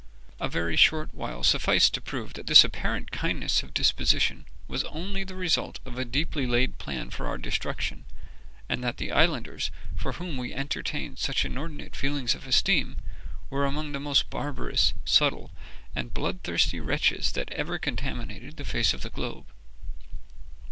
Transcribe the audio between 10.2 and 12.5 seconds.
we entertained such inordinate feelings of